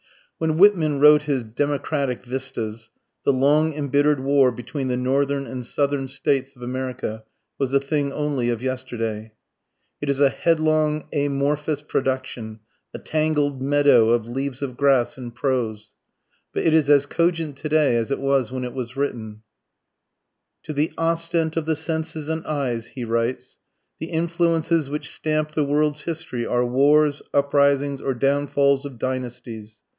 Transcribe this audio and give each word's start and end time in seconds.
When 0.39 0.57
Whitman 0.57 0.99
wrote 0.99 1.21
his 1.23 1.43
"Democratic 1.43 2.25
Vistas," 2.25 2.89
the 3.23 3.31
long 3.31 3.73
embittered 3.75 4.19
war 4.19 4.51
between 4.51 4.87
the 4.87 4.97
Northern 4.97 5.45
and 5.45 5.63
Southern 5.63 6.07
States 6.07 6.55
of 6.55 6.63
America 6.63 7.23
was 7.59 7.71
a 7.71 7.79
thing 7.79 8.11
only 8.11 8.49
of 8.49 8.63
yesterday. 8.63 9.33
It 10.01 10.09
is 10.09 10.19
a 10.19 10.29
headlong 10.29 11.05
amorphous 11.13 11.83
production 11.83 12.61
a 12.91 12.97
tangled 12.97 13.61
meadow 13.61 14.09
of 14.09 14.27
"leaves 14.27 14.63
of 14.63 14.75
grass" 14.75 15.15
in 15.19 15.29
prose. 15.29 15.93
But 16.51 16.63
it 16.63 16.73
is 16.73 16.89
as 16.89 17.05
cogent 17.05 17.55
to 17.57 17.69
day 17.69 17.95
as 17.95 18.09
it 18.09 18.17
was 18.19 18.51
when 18.51 18.63
it 18.63 18.73
was 18.73 18.97
written: 18.97 19.43
To 20.63 20.73
the 20.73 20.91
ostent 20.97 21.55
of 21.55 21.65
the 21.67 21.75
senses 21.75 22.27
and 22.27 22.43
eyes 22.47 22.87
[he 22.87 23.05
writes], 23.05 23.59
the 23.99 24.07
influences 24.09 24.89
which 24.89 25.11
stamp 25.11 25.51
the 25.51 25.63
world's 25.63 26.05
history 26.05 26.47
are 26.47 26.65
wars, 26.65 27.21
uprisings, 27.35 28.01
or 28.01 28.15
downfalls 28.15 28.83
of 28.85 28.97
dynasties.... 28.97 29.81